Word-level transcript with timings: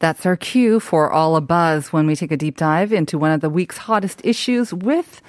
That's 0.00 0.24
our 0.24 0.36
cue 0.36 0.80
for 0.80 1.12
All 1.12 1.36
a 1.36 1.42
Buzz 1.42 1.92
when 1.92 2.06
we 2.06 2.16
take 2.16 2.32
a 2.32 2.36
deep 2.36 2.56
dive 2.56 2.90
into 2.90 3.18
one 3.18 3.32
of 3.32 3.42
the 3.42 3.50
week's 3.50 3.76
hottest 3.76 4.22
issues 4.24 4.72
with 4.72 5.20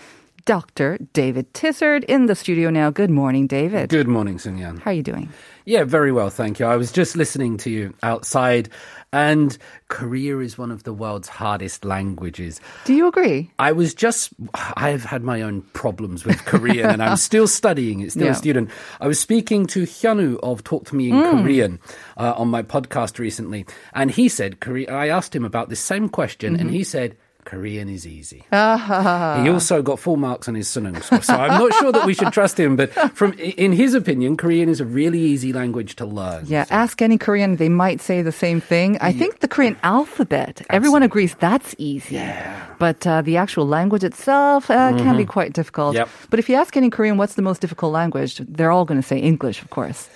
Dr. 0.45 0.97
David 1.11 1.53
Tizard 1.53 2.05
in 2.05 2.27
the 2.27 2.35
studio 2.35 2.69
now. 2.69 2.89
Good 2.89 3.09
morning, 3.09 3.47
David. 3.47 3.89
Good 3.89 4.07
morning, 4.07 4.37
Sunyan. 4.37 4.79
How 4.79 4.91
are 4.91 4.93
you 4.93 5.03
doing? 5.03 5.27
Yeah, 5.65 5.83
very 5.83 6.13
well, 6.13 6.29
thank 6.29 6.57
you. 6.57 6.65
I 6.65 6.77
was 6.77 6.93
just 6.93 7.17
listening 7.17 7.57
to 7.57 7.69
you 7.69 7.93
outside, 8.01 8.69
and 9.13 9.57
Korea 9.89 10.39
is 10.39 10.57
one 10.57 10.71
of 10.71 10.83
the 10.83 10.93
world's 10.93 11.27
hardest 11.27 11.83
languages. 11.83 12.61
Do 12.85 12.93
you 12.93 13.07
agree? 13.07 13.51
I 13.59 13.71
was 13.73 13.93
just, 13.93 14.31
I've 14.53 15.03
had 15.03 15.23
my 15.23 15.41
own 15.41 15.61
problems 15.73 16.23
with 16.25 16.43
Korean, 16.45 16.89
and 16.89 17.03
I'm 17.03 17.17
still 17.17 17.47
studying. 17.61 17.99
It's 18.01 18.13
still 18.13 18.25
Yeah. 18.27 18.31
a 18.31 18.35
student. 18.35 18.69
I 18.99 19.07
was 19.07 19.19
speaking 19.19 19.65
to 19.67 19.83
Hyunwoo 19.83 20.39
of 20.41 20.63
Talk 20.63 20.85
to 20.87 20.95
Me 20.95 21.09
in 21.09 21.21
Korean 21.21 21.79
uh, 22.17 22.33
on 22.37 22.47
my 22.47 22.63
podcast 22.63 23.19
recently, 23.19 23.65
and 23.93 24.11
he 24.11 24.29
said, 24.29 24.59
Korea, 24.61 24.91
I 24.93 25.07
asked 25.09 25.35
him 25.35 25.43
about 25.45 25.69
this 25.69 25.79
same 25.79 26.07
question, 26.09 26.55
and 26.59 26.71
he 26.71 26.83
said, 26.83 27.17
Korean 27.45 27.89
is 27.89 28.05
easy. 28.05 28.43
He 28.51 29.49
also 29.49 29.81
got 29.81 29.99
full 29.99 30.17
marks 30.17 30.47
on 30.47 30.55
his 30.55 30.67
suneung 30.67 31.01
score, 31.03 31.21
so 31.21 31.35
I'm 31.35 31.59
not 31.59 31.73
sure 31.75 31.91
that 31.91 32.05
we 32.05 32.13
should 32.13 32.31
trust 32.31 32.59
him. 32.59 32.75
But 32.75 32.91
from 33.15 33.33
in 33.33 33.71
his 33.71 33.93
opinion, 33.93 34.37
Korean 34.37 34.69
is 34.69 34.79
a 34.79 34.85
really 34.85 35.19
easy 35.19 35.53
language 35.53 35.95
to 35.97 36.05
learn. 36.05 36.45
Yeah, 36.47 36.65
ask 36.69 37.01
any 37.01 37.17
Korean, 37.17 37.57
they 37.57 37.69
might 37.69 38.01
say 38.01 38.21
the 38.21 38.31
same 38.31 38.61
thing. 38.61 38.97
I 39.01 39.11
think 39.11 39.39
the 39.39 39.47
Korean 39.47 39.77
alphabet, 39.83 40.61
everyone 40.69 41.03
agrees 41.03 41.35
that's 41.39 41.75
easy. 41.77 42.15
Yeah. 42.15 42.67
But 42.79 43.05
uh, 43.05 43.21
the 43.21 43.37
actual 43.37 43.67
language 43.67 44.03
itself 44.03 44.69
uh, 44.69 44.97
can 44.97 45.17
be 45.17 45.25
quite 45.25 45.53
difficult. 45.53 45.95
Yep. 45.95 46.09
But 46.29 46.39
if 46.39 46.49
you 46.49 46.55
ask 46.55 46.75
any 46.77 46.89
Korean, 46.89 47.17
what's 47.17 47.35
the 47.35 47.41
most 47.41 47.61
difficult 47.61 47.93
language? 47.93 48.37
They're 48.37 48.71
all 48.71 48.85
going 48.85 49.01
to 49.01 49.07
say 49.07 49.19
English, 49.19 49.61
of 49.61 49.69
course. 49.69 50.09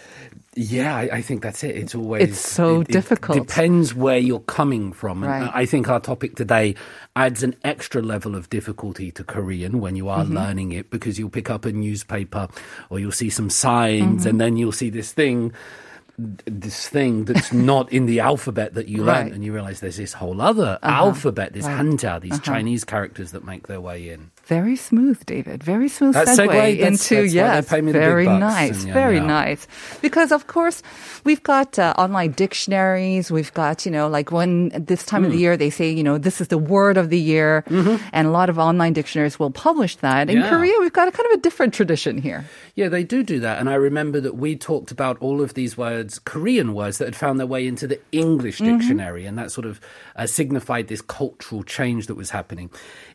Yeah, 0.57 0.95
I, 0.95 1.09
I 1.17 1.21
think 1.21 1.41
that's 1.43 1.65
it. 1.65 1.75
It's 1.75 1.93
always 1.93 2.29
It's 2.29 2.39
so 2.39 2.79
it- 2.79 2.89
it 2.89 2.93
difficult. 2.93 3.37
depends 3.45 3.93
where 3.93 4.17
you're 4.17 4.39
coming 4.39 4.93
from, 4.93 5.21
and 5.23 5.31
Right. 5.31 5.51
I 5.53 5.65
think 5.65 5.89
our 5.89 5.99
topic 5.99 6.35
today 6.35 6.75
adds 7.15 7.43
an 7.43 7.55
extra 7.65 8.01
level 8.01 8.35
of 8.35 8.49
difficulty 8.49 9.11
to 9.11 9.23
Korean 9.25 9.81
when 9.81 9.97
you 9.97 10.07
are 10.07 10.23
Mm-hmm. 10.23 10.33
learning 10.37 10.71
it 10.71 10.89
because 10.89 11.19
you'll 11.19 11.29
pick 11.29 11.49
up 11.49 11.65
a 11.65 11.73
newspaper 11.73 12.47
or 12.89 12.99
you'll 12.99 13.11
see 13.11 13.29
some 13.29 13.49
signs, 13.49 14.21
Mm-hmm. 14.21 14.29
and 14.29 14.41
then 14.41 14.55
you'll 14.55 14.71
see 14.71 14.89
this 14.89 15.11
thing. 15.11 15.51
This 16.45 16.87
thing 16.87 17.25
that's 17.25 17.51
not 17.71 17.91
in 17.91 18.05
the 18.05 18.21
alphabet 18.21 18.75
that 18.75 18.87
you 18.87 19.03
Right. 19.03 19.23
learned, 19.23 19.33
and 19.33 19.43
you 19.43 19.51
realize 19.51 19.81
there's 19.81 19.97
this 19.97 20.13
whole 20.13 20.39
other 20.39 20.79
alphabet, 20.81 21.51
this 21.51 21.65
Right. 21.65 21.77
hanja, 21.85 22.21
these 22.21 22.39
Chinese 22.39 22.85
characters 22.85 23.31
that 23.31 23.43
make 23.43 23.67
their 23.67 23.81
way 23.81 24.07
in. 24.09 24.31
Very 24.47 24.75
smooth, 24.75 25.25
David. 25.25 25.63
Very 25.63 25.89
smooth 25.89 26.13
That 26.13 26.27
segue, 26.27 26.45
segue, 26.47 26.77
that's- 26.77 27.11
into 27.11 27.21
that's 27.23 27.33
yes, 27.33 27.67
pay 27.69 27.81
me 27.81 27.91
the 27.91 27.97
big 27.97 28.07
very 28.07 28.27
nice, 28.27 28.79
and 28.79 28.87
yeah, 28.89 28.93
very 28.93 29.15
yeah. 29.17 29.25
nice. 29.25 29.67
Because 30.01 30.31
of 30.31 30.45
course 30.45 30.83
we've 31.23 31.41
got 31.41 31.79
uh, 31.79 31.95
online 31.97 32.31
dictionaries. 32.33 33.31
We've 33.31 33.53
got 33.53 33.85
you 33.87 33.91
know 33.91 34.07
like 34.07 34.31
when 34.31 34.69
this 34.69 35.03
time 35.03 35.23
of 35.25 35.31
Hmm. 35.31 35.35
the 35.37 35.41
year 35.41 35.57
they 35.57 35.71
say 35.71 35.89
you 35.89 36.03
know 36.03 36.19
this 36.19 36.39
is 36.41 36.49
the 36.49 36.59
word 36.59 36.95
of 36.97 37.09
the 37.09 37.19
year, 37.19 37.63
and 38.13 38.27
a 38.27 38.29
lot 38.29 38.49
of 38.49 38.59
online 38.59 38.93
dictionaries 38.93 39.39
will 39.39 39.49
publish 39.51 39.95
that. 39.97 40.29
In 40.29 40.35
Mm-hmm. 40.37 40.43
Yeah. 40.43 40.49
Korea, 40.57 40.73
we've 40.79 40.93
got 40.93 41.07
a 41.07 41.11
kind 41.11 41.25
of 41.31 41.39
a 41.39 41.41
different 41.41 41.73
tradition 41.73 42.17
here. 42.21 42.45
Yeah, 42.75 42.89
they 42.89 43.03
do 43.03 43.23
do 43.23 43.39
that. 43.39 43.59
And 43.59 43.67
I 43.69 43.75
remember 43.75 44.19
that 44.21 44.35
we 44.35 44.55
talked 44.55 44.91
about 44.91 45.17
all 45.21 45.41
of 45.41 45.53
these 45.55 45.75
words, 45.77 46.19
Korean 46.19 46.73
words, 46.75 46.97
that 46.99 47.05
had 47.05 47.15
found 47.15 47.39
their 47.39 47.47
way 47.47 47.65
into 47.65 47.87
the 47.87 47.99
English 48.11 48.59
dictionary. 48.59 49.25
And 49.25 49.37
that 49.37 49.49
sort 49.51 49.65
of 49.65 49.79
uh, 50.17 50.27
signified 50.27 50.87
this 50.87 51.01
cultural 51.01 51.63
change 51.63 52.05
that 52.07 52.15
was 52.15 52.29
happening. 52.31 52.69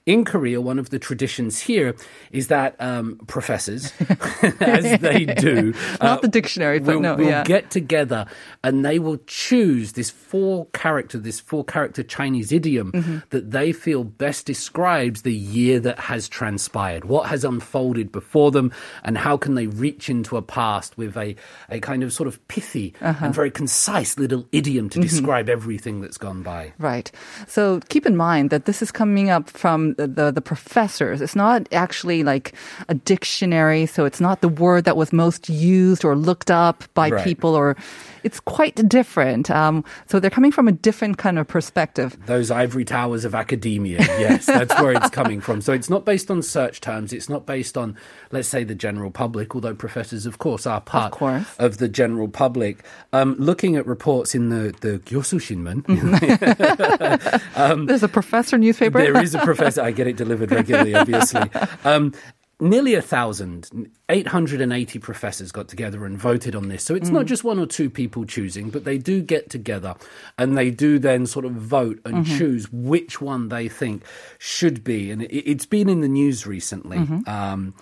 In 0.06 0.25
Korea, 0.25 0.61
one 0.61 0.78
of 0.78 0.91
the 0.91 0.99
traditions 0.99 1.61
here 1.61 1.94
is 2.33 2.49
that 2.49 2.75
um, 2.81 3.21
professors, 3.27 3.93
as 4.61 4.99
they 5.00 5.25
do, 5.27 5.75
Not 6.03 6.22
the 6.22 6.28
dictionary, 6.28 6.78
but 6.81 6.94
will, 6.97 7.00
no, 7.03 7.15
will 7.16 7.27
yeah. 7.27 7.44
get 7.44 7.71
together 7.71 8.27
and 8.65 8.84
they 8.84 8.99
will 8.99 9.19
choose 9.27 9.93
this 9.93 10.11
four 10.11 10.66
character, 10.72 11.19
this 11.19 11.38
four 11.38 11.65
character 11.65 12.03
Chinese 12.03 12.50
idiom 12.53 12.93
Mm-hmm. 12.93 13.19
that 13.31 13.50
they 13.50 13.72
feel 13.72 14.03
best 14.05 14.47
describes 14.47 15.22
the 15.22 15.34
year 15.34 15.78
that 15.81 15.99
has 15.99 16.28
transpired, 16.28 17.05
what 17.05 17.28
has 17.28 17.44
unfolded 17.44 18.11
before 18.11 18.50
them, 18.50 18.72
and 19.05 19.17
how 19.19 19.37
can 19.37 19.55
they 19.55 19.67
reach 19.67 20.09
into 20.09 20.37
a 20.37 20.43
past 20.43 20.97
with 20.97 21.17
a, 21.17 21.37
a 21.69 21.78
kind 21.81 22.03
of 22.03 22.12
sort 22.12 22.27
of 22.27 22.41
pithy 22.49 22.94
Uh-huh. 23.00 23.27
and 23.27 23.34
very 23.34 23.50
concise 23.50 24.19
little 24.19 24.47
idiom 24.50 24.88
Mm-hmm. 24.88 25.00
to 25.03 25.06
describe 25.06 25.49
everything 25.49 26.00
that's 26.00 26.17
gone 26.19 26.43
by. 26.43 26.72
Right. 26.78 27.11
So 27.47 27.81
keep 27.88 28.06
in 28.06 28.17
mind 28.17 28.50
that 28.50 28.65
this 28.65 28.81
is 28.82 28.91
coming 28.91 29.28
up 29.31 29.50
from 29.50 29.90
the, 29.97 30.06
the, 30.06 30.31
the 30.31 30.41
professors. 30.41 31.21
It's 31.21 31.37
not 31.37 31.69
actually 31.73 32.23
like 32.23 32.55
a 32.89 32.95
dictionary. 32.95 33.87
So 33.87 34.05
it's 34.05 34.21
not 34.21 34.41
the 34.41 34.49
word 34.49 34.84
that 34.84 34.97
was 34.97 35.12
most 35.12 35.49
used 35.49 36.05
or 36.05 36.17
looked 36.17 36.51
up 36.51 36.84
by 36.95 37.11
Right. 37.11 37.25
people 37.25 37.55
or 37.55 37.77
it's 38.23 38.41
quite 38.41 38.75
different. 38.89 39.50
Um, 39.50 39.84
so 40.06 40.21
they're 40.21 40.31
coming 40.31 40.53
from 40.53 40.69
a 40.69 40.73
different 40.73 41.17
kind 41.19 41.39
of 41.39 41.49
perspective. 41.49 42.17
Those 42.27 42.50
ivory 42.50 42.84
towers 42.84 43.25
of 43.25 43.34
academia, 43.34 43.99
yes, 43.99 44.47
that's 44.47 44.75
where 44.81 44.93
it's 44.93 45.11
coming 45.11 45.41
from. 45.41 45.61
So 45.62 45.73
it's 45.73 45.89
not 45.89 46.05
based 46.05 46.31
on 46.31 46.43
search 46.43 46.81
terms. 46.81 47.12
It's 47.12 47.29
not 47.29 47.47
based 47.47 47.77
on, 47.79 47.97
let's 48.31 48.49
say, 48.49 48.62
the 48.65 48.75
general 48.75 49.11
public, 49.11 49.55
although 49.55 49.75
professors, 49.75 50.27
of 50.27 50.39
course, 50.39 50.67
are 50.67 50.81
part 50.83 51.12
course. 51.12 51.47
of 51.59 51.79
the 51.79 51.89
general 51.89 52.29
public. 52.29 52.84
Um, 53.12 53.37
looking 53.39 53.77
at 53.77 53.87
reports 53.87 54.34
in 54.34 54.50
the, 54.50 54.75
the 54.81 54.99
Gyosu 55.00 55.41
Shinmun, 55.41 55.87
There's 57.87 58.03
a 58.03 58.09
professor 58.09 58.59
newspaper. 58.59 58.99
there 59.00 59.23
is 59.23 59.34
a 59.34 59.39
professor, 59.41 59.80
I 59.81 59.91
get 59.91 60.07
it 60.07 60.17
delivered 60.17 60.53
regularly, 60.53 60.95
obviously. 60.95 61.51
Um, 61.85 62.13
nearly 62.61 62.95
a 62.95 63.01
thousand, 63.03 63.91
880 64.11 64.99
professors 64.99 65.51
got 65.51 65.67
together 65.69 66.05
and 66.05 66.19
voted 66.19 66.55
on 66.55 66.69
this. 66.69 66.83
So 66.85 66.95
it's 66.95 67.09
not 67.09 67.25
just 67.27 67.43
one 67.43 67.59
or 67.59 67.67
two 67.67 67.89
people 67.89 68.25
choosing, 68.27 68.69
but 68.71 68.85
they 68.85 68.99
do 68.99 69.23
get 69.23 69.49
together 69.49 69.95
and 70.37 70.59
they 70.59 70.71
do 70.71 70.99
then 70.99 71.27
sort 71.27 71.47
of 71.47 71.53
vote 71.53 72.01
and 72.05 72.27
choose 72.27 72.71
which 72.71 73.21
one 73.21 73.49
they 73.49 73.69
think 73.69 74.05
should 74.39 74.85
be. 74.85 75.11
And 75.11 75.23
it, 75.23 75.35
it's 75.35 75.65
been 75.67 75.89
in 75.89 76.01
the 76.03 76.09
news 76.09 76.47
recently. 76.47 76.99
Um, 77.27 77.75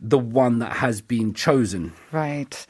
the 0.00 0.18
one 0.18 0.58
that 0.60 0.76
has 0.76 1.00
been 1.00 1.32
chosen. 1.34 1.92
right. 2.12 2.66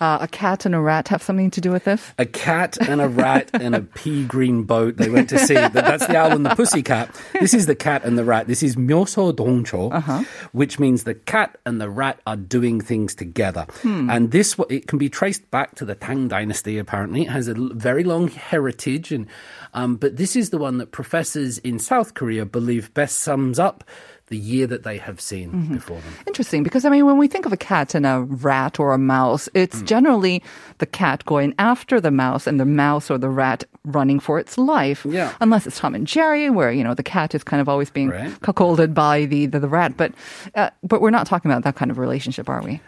Uh, 0.00 0.18
a 0.22 0.28
cat 0.28 0.64
and 0.64 0.74
a 0.74 0.80
rat 0.80 1.08
have 1.08 1.22
something 1.22 1.50
to 1.50 1.60
do 1.60 1.70
with 1.70 1.84
this? 1.84 2.12
A 2.18 2.24
cat 2.24 2.78
and 2.88 3.02
a 3.02 3.08
rat 3.08 3.50
and 3.52 3.74
a 3.74 3.82
pea 3.82 4.24
green 4.24 4.62
boat 4.62 4.96
they 4.96 5.10
went 5.10 5.28
to 5.28 5.38
see. 5.38 5.54
That's 5.72 6.06
the 6.06 6.16
owl 6.16 6.32
and 6.32 6.46
the 6.46 6.54
pussycat. 6.54 7.14
This 7.38 7.52
is 7.52 7.66
the 7.66 7.74
cat 7.74 8.02
and 8.04 8.16
the 8.16 8.24
rat. 8.24 8.46
This 8.46 8.62
is 8.62 8.76
Myoseo 8.76 9.32
Dongcheo, 9.32 9.92
uh-huh. 9.92 10.24
which 10.52 10.78
means 10.78 11.04
the 11.04 11.14
cat 11.14 11.58
and 11.66 11.80
the 11.80 11.90
rat 11.90 12.18
are 12.26 12.36
doing 12.36 12.80
things 12.80 13.14
together. 13.14 13.66
Hmm. 13.82 14.08
And 14.08 14.30
this, 14.30 14.58
it 14.70 14.86
can 14.86 14.98
be 14.98 15.10
traced 15.10 15.50
back 15.50 15.74
to 15.74 15.84
the 15.84 15.94
Tang 15.94 16.28
Dynasty, 16.28 16.78
apparently. 16.78 17.22
It 17.22 17.30
has 17.30 17.48
a 17.48 17.54
very 17.54 18.02
long 18.02 18.28
heritage. 18.28 19.12
and 19.12 19.26
um, 19.74 19.96
But 19.96 20.16
this 20.16 20.34
is 20.34 20.48
the 20.48 20.58
one 20.58 20.78
that 20.78 20.92
professors 20.92 21.58
in 21.58 21.78
South 21.78 22.14
Korea 22.14 22.46
believe 22.46 22.94
best 22.94 23.20
sums 23.20 23.58
up 23.58 23.84
the 24.30 24.38
year 24.38 24.66
that 24.66 24.82
they 24.84 24.96
have 24.96 25.20
seen 25.20 25.66
before 25.74 26.00
them. 26.00 26.12
Interesting, 26.26 26.62
because 26.62 26.84
I 26.84 26.88
mean, 26.88 27.04
when 27.04 27.18
we 27.18 27.28
think 27.28 27.46
of 27.46 27.52
a 27.52 27.56
cat 27.56 27.94
and 27.94 28.06
a 28.06 28.20
rat 28.22 28.80
or 28.80 28.92
a 28.94 28.98
mouse, 28.98 29.48
it's 29.54 29.80
Hmm. 29.80 29.86
generally 29.86 30.42
the 30.78 30.86
cat 30.86 31.24
going 31.26 31.52
after 31.58 32.00
the 32.00 32.10
mouse 32.12 32.46
and 32.46 32.58
the 32.58 32.64
mouse 32.64 33.10
or 33.10 33.18
the 33.18 33.28
rat 33.28 33.64
running 33.84 34.20
for 34.20 34.38
its 34.38 34.56
life. 34.56 35.04
Yeah. 35.08 35.32
Unless 35.40 35.66
it's 35.66 35.78
Tom 35.80 35.94
and 35.94 36.06
Jerry, 36.06 36.48
where 36.48 36.70
you 36.72 36.84
know 36.84 36.94
the 36.94 37.02
cat 37.02 37.34
is 37.34 37.42
kind 37.44 37.60
of 37.60 37.68
always 37.68 37.90
being 37.90 38.10
Right. 38.10 38.30
cuckolded 38.40 38.94
by 38.94 39.26
the 39.26 39.46
the, 39.46 39.58
the 39.60 39.68
rat. 39.68 39.96
But 39.96 40.12
uh, 40.54 40.70
but 40.82 41.00
we're 41.02 41.10
not 41.18 41.26
talking 41.26 41.50
about 41.50 41.64
that 41.64 41.74
kind 41.76 41.90
of 41.90 41.98
relationship, 41.98 42.48
are 42.48 42.62
we? 42.62 42.80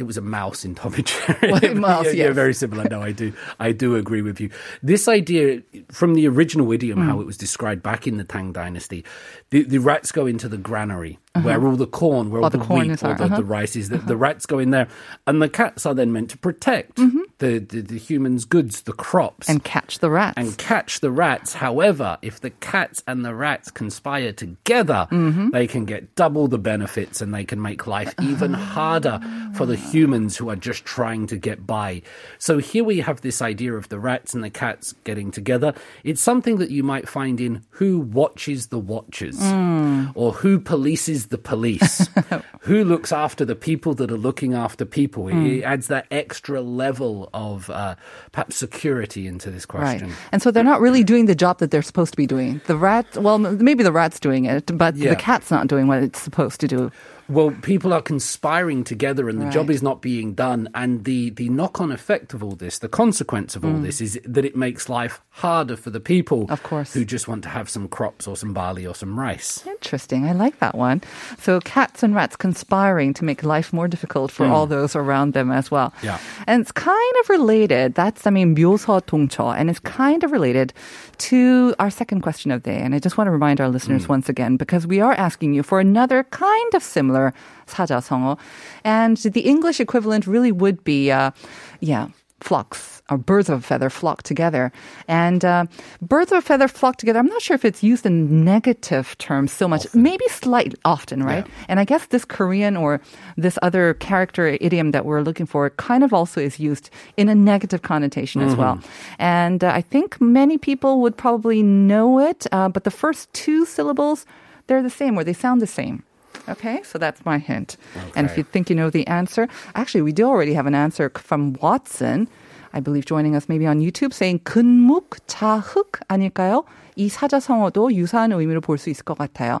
It 0.00 0.04
was 0.06 0.16
a 0.16 0.22
mouse 0.22 0.64
in 0.64 0.74
Tom 0.74 0.94
and 0.94 1.06
Jerry. 1.06 1.52
Well, 1.60 1.74
mouse, 1.74 2.06
yeah, 2.06 2.12
yeah, 2.12 2.24
yes. 2.26 2.34
very 2.34 2.54
similar. 2.54 2.84
No, 2.88 3.00
I 3.02 3.12
do, 3.12 3.32
I 3.58 3.72
do 3.72 3.96
agree 3.96 4.22
with 4.22 4.40
you. 4.40 4.50
This 4.82 5.06
idea 5.08 5.62
from 5.92 6.14
the 6.14 6.26
original 6.28 6.70
idiom, 6.72 6.98
Hmm. 7.00 7.08
how 7.08 7.20
it 7.20 7.26
was 7.26 7.36
described 7.36 7.82
back 7.82 8.06
in 8.06 8.16
the 8.16 8.24
Tang 8.24 8.52
Dynasty, 8.52 9.04
the, 9.50 9.62
the 9.62 9.78
rats 9.78 10.10
go 10.12 10.26
into 10.26 10.48
the 10.48 10.56
granary 10.58 11.18
where 11.42 11.64
all 11.64 11.76
the 11.76 11.86
corn, 11.86 12.30
where 12.30 12.40
all 12.40 12.46
Oh, 12.46 12.48
the 12.50 12.58
the, 12.58 12.64
corn 12.64 12.88
wheat 12.88 13.02
or 13.04 13.14
the, 13.14 13.24
uh-huh. 13.24 13.36
the 13.36 13.44
rice 13.44 13.76
is, 13.76 13.88
the, 13.88 13.98
the 13.98 14.16
rats 14.16 14.46
go 14.46 14.58
in 14.58 14.70
there, 14.70 14.88
and 15.28 15.40
the 15.40 15.48
cats 15.48 15.86
are 15.86 15.94
then 15.94 16.12
meant 16.12 16.30
to 16.30 16.38
protect 16.38 16.96
the, 16.96 17.58
the 17.58 17.80
the 17.82 17.98
humans' 17.98 18.44
goods, 18.44 18.82
the 18.82 18.92
crops, 18.92 19.46
Mm-hmm. 19.46 19.52
And 19.52 19.64
catch 19.64 19.98
the 20.00 20.10
rats. 20.10 20.34
and 20.36 20.58
catch 20.58 21.00
the 21.00 21.10
rats. 21.10 21.54
However, 21.54 22.18
if 22.20 22.40
the 22.40 22.50
cats 22.50 23.02
and 23.06 23.24
the 23.24 23.34
rats 23.34 23.70
conspire 23.70 24.32
together, 24.32 25.06
Mm-hmm. 25.10 25.50
they 25.50 25.66
can 25.66 25.84
get 25.84 26.14
double 26.16 26.48
the 26.48 26.58
benefits 26.58 27.20
and 27.22 27.32
they 27.32 27.44
can 27.44 27.62
make 27.62 27.86
life 27.86 28.12
even 28.20 28.52
harder 28.52 29.20
for 29.54 29.66
the 29.66 29.76
humans 29.76 30.36
who 30.36 30.50
are 30.50 30.56
just 30.56 30.84
trying 30.84 31.26
to 31.28 31.36
get 31.36 31.66
by. 31.66 32.02
So 32.38 32.58
here 32.58 32.82
we 32.84 33.00
have 33.00 33.20
this 33.20 33.40
idea 33.40 33.74
of 33.74 33.88
the 33.88 33.98
rats 34.00 34.34
and 34.34 34.42
the 34.42 34.50
cats 34.50 34.94
getting 35.04 35.30
together. 35.30 35.74
It's 36.04 36.20
something 36.20 36.58
that 36.58 36.70
you 36.70 36.82
might 36.82 37.08
find 37.08 37.40
in 37.40 37.62
Who 37.70 38.00
Watches 38.00 38.66
the 38.68 38.78
Watchers 38.80 39.38
Mm. 39.40 40.12
or 40.14 40.32
Who 40.32 40.58
Polices 40.60 41.19
the 41.28 41.38
Police. 41.38 42.08
who 42.60 42.84
looks 42.84 43.12
after 43.12 43.44
the 43.44 43.54
people 43.56 43.94
that 43.94 44.10
are 44.10 44.16
looking 44.18 44.54
after 44.54 44.84
people. 44.84 45.24
Mm. 45.24 45.58
It 45.58 45.62
adds 45.62 45.86
that 45.88 46.06
extra 46.10 46.60
level 46.60 47.30
of 47.32 47.70
uh, 47.70 47.94
perhaps 48.32 48.56
security 48.56 49.26
into 49.26 49.50
this 49.50 49.66
Right. 49.72 49.98
question. 50.00 50.12
And 50.32 50.42
so 50.42 50.50
they're 50.50 50.62
not 50.64 50.80
really 50.80 51.02
doing 51.04 51.26
the 51.26 51.34
job 51.34 51.58
that 51.58 51.70
they're 51.70 51.82
supposed 51.82 52.12
to 52.12 52.16
be 52.16 52.26
doing. 52.26 52.60
The 52.66 52.76
rat, 52.76 53.16
well, 53.16 53.38
maybe 53.38 53.82
the 53.82 53.92
rat's 53.92 54.20
doing 54.20 54.44
it, 54.44 54.76
but 54.76 54.96
Yeah. 54.96 55.10
the 55.10 55.16
cat's 55.16 55.50
not 55.50 55.66
doing 55.68 55.86
what 55.86 56.02
it's 56.02 56.20
supposed 56.20 56.60
to 56.60 56.68
do. 56.68 56.90
Well, 57.29 57.49
people 57.63 57.91
are 57.91 58.03
conspiring 58.03 58.83
together 58.83 59.29
and 59.29 59.41
the 59.41 59.49
job 59.49 59.67
Right. 59.69 59.73
is 59.75 59.81
not 59.81 59.99
being 59.99 60.35
done. 60.35 60.69
And 60.75 61.05
the, 61.05 61.31
the 61.31 61.49
knock 61.49 61.81
on 61.81 61.91
effect 61.91 62.35
of 62.35 62.43
all 62.43 62.51
this, 62.53 62.77
the 62.77 62.87
consequence 62.87 63.55
of 63.55 63.65
all 63.65 63.79
this, 63.81 63.99
is 63.99 64.19
that 64.23 64.45
it 64.45 64.55
makes 64.55 64.89
life 64.89 65.21
harder 65.31 65.75
for 65.75 65.89
the 65.89 65.99
people 65.99 66.45
Mm. 66.45 66.51
Of 66.51 66.61
course. 66.61 66.93
who 66.93 67.03
just 67.03 67.27
want 67.27 67.41
to 67.41 67.49
have 67.49 67.67
some 67.67 67.87
crops 67.87 68.27
or 68.27 68.37
some 68.37 68.53
barley 68.53 68.85
or 68.85 68.93
some 68.93 69.17
rice. 69.19 69.65
Interesting. 69.65 70.25
I 70.29 70.33
like 70.33 70.59
that 70.59 70.75
one. 70.75 71.01
So 71.39 71.59
cats 71.61 72.03
and 72.03 72.13
rats 72.13 72.35
conspiring 72.35 73.15
to 73.15 73.25
make 73.25 73.41
life 73.43 73.73
more 73.73 73.87
difficult 73.87 74.29
for 74.29 74.45
all 74.45 74.67
those 74.67 74.95
around 74.95 75.33
them 75.33 75.49
as 75.51 75.71
well. 75.71 75.93
Yeah. 76.03 76.19
And 76.45 76.61
it's 76.61 76.71
kind 76.71 77.13
of 77.21 77.29
related. 77.29 77.95
That's, 77.95 78.27
I 78.27 78.29
mean, 78.29 78.53
묘서 78.55 79.01
동처. 79.01 79.55
And 79.57 79.71
it's 79.71 79.79
kind 79.79 80.23
of 80.23 80.31
related 80.31 80.73
to 81.17 81.73
our 81.79 81.89
second 81.89 82.21
question 82.21 82.51
of 82.51 82.61
the 82.61 82.69
day. 82.69 82.77
And 82.81 82.93
I 82.93 82.99
just 82.99 83.17
want 83.17 83.27
to 83.27 83.31
remind 83.31 83.59
our 83.61 83.69
listeners 83.69 84.07
once 84.07 84.29
again, 84.29 84.57
because 84.57 84.85
we 84.85 84.99
are 85.01 85.13
asking 85.13 85.55
you 85.55 85.63
for 85.63 85.79
another 85.79 86.23
kind 86.29 86.73
of 86.75 86.83
similar 86.83 87.18
사자성어. 87.67 88.37
And 88.83 89.17
the 89.17 89.41
English 89.41 89.79
equivalent 89.79 90.27
really 90.27 90.51
would 90.51 90.83
be, 90.83 91.11
uh, 91.11 91.31
yeah, 91.79 92.07
flocks 92.41 93.01
or 93.09 93.17
birds 93.17 93.49
of 93.49 93.59
a 93.59 93.61
feather 93.61 93.89
flock 93.89 94.23
together. 94.23 94.71
And 95.07 95.45
uh, 95.45 95.65
birds 96.01 96.31
of 96.31 96.39
a 96.39 96.41
feather 96.41 96.67
flock 96.67 96.97
together, 96.97 97.19
I'm 97.19 97.27
not 97.27 97.41
sure 97.41 97.55
if 97.55 97.63
it's 97.63 97.83
used 97.83 98.05
in 98.05 98.43
negative 98.43 99.17
terms 99.17 99.51
so 99.51 99.67
much, 99.67 99.87
maybe 99.93 100.25
slightly 100.29 100.77
often, 100.85 101.23
right? 101.23 101.45
And 101.69 101.79
I 101.79 101.85
guess 101.85 102.07
this 102.07 102.25
Korean 102.25 102.75
or 102.75 102.99
this 103.37 103.57
other 103.61 103.93
character 103.95 104.57
idiom 104.59 104.91
that 104.91 105.05
we're 105.05 105.21
looking 105.21 105.45
for 105.45 105.69
kind 105.71 106.03
of 106.03 106.13
also 106.13 106.41
is 106.41 106.59
used 106.59 106.89
in 107.15 107.29
a 107.29 107.35
negative 107.35 107.81
connotation 107.81 108.41
as 108.41 108.55
well. 108.55 108.79
And 109.19 109.63
uh, 109.63 109.71
I 109.73 109.81
think 109.81 110.19
many 110.19 110.57
people 110.57 111.01
would 111.01 111.17
probably 111.17 111.63
know 111.63 112.19
it, 112.19 112.45
uh, 112.51 112.69
but 112.69 112.83
the 112.83 112.91
first 112.91 113.31
two 113.33 113.65
syllables, 113.65 114.25
they're 114.67 114.83
the 114.83 114.89
same 114.89 115.17
or 115.17 115.23
they 115.23 115.33
sound 115.33 115.61
the 115.61 115.67
same. 115.67 116.03
Okay, 116.47 116.81
so 116.83 116.99
that's 116.99 117.25
my 117.25 117.37
hint. 117.39 117.77
And 118.15 118.25
if 118.27 118.33
Okay. 118.33 118.41
you 118.41 118.43
think 118.43 118.69
you 118.69 118.75
know 118.75 118.89
the 118.91 119.07
answer, 119.07 119.47
actually, 119.73 120.01
we 120.03 120.11
do 120.13 120.27
already 120.27 120.53
have 120.53 120.67
an 120.67 120.75
answer 120.75 121.09
from 121.15 121.53
Watson. 121.61 122.27
I 122.73 122.79
believe 122.81 123.05
joining 123.05 123.35
us 123.35 123.47
maybe 123.49 123.65
on 123.65 123.79
YouTube 123.79 124.13
saying 124.13 124.39
근묵 124.43 125.17
자흑 125.27 125.99
아닐까요? 126.09 126.65
이 126.97 127.09
사자성어도 127.09 127.93
유사한 127.93 128.31
의미로 128.31 128.61
볼 128.61 128.77
수 128.77 128.89
있을 128.89 129.03
것 129.05 129.17
같아요. 129.17 129.59